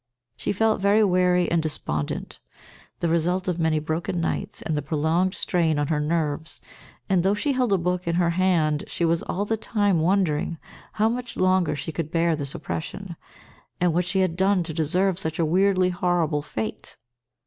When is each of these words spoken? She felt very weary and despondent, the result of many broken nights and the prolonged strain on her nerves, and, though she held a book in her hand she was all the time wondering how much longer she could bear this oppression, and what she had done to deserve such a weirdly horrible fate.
She 0.35 0.51
felt 0.51 0.81
very 0.81 1.03
weary 1.03 1.47
and 1.51 1.61
despondent, 1.61 2.39
the 3.01 3.07
result 3.07 3.47
of 3.47 3.59
many 3.59 3.77
broken 3.77 4.19
nights 4.19 4.63
and 4.63 4.75
the 4.75 4.81
prolonged 4.81 5.35
strain 5.35 5.77
on 5.77 5.89
her 5.89 5.99
nerves, 5.99 6.59
and, 7.07 7.21
though 7.21 7.35
she 7.35 7.51
held 7.53 7.71
a 7.71 7.77
book 7.77 8.07
in 8.07 8.15
her 8.15 8.31
hand 8.31 8.83
she 8.87 9.05
was 9.05 9.21
all 9.21 9.45
the 9.45 9.57
time 9.57 9.99
wondering 9.99 10.57
how 10.93 11.07
much 11.07 11.37
longer 11.37 11.75
she 11.75 11.91
could 11.91 12.09
bear 12.09 12.35
this 12.35 12.55
oppression, 12.55 13.15
and 13.79 13.93
what 13.93 14.05
she 14.05 14.21
had 14.21 14.35
done 14.35 14.63
to 14.63 14.73
deserve 14.73 15.19
such 15.19 15.37
a 15.37 15.45
weirdly 15.45 15.89
horrible 15.91 16.41
fate. 16.41 16.97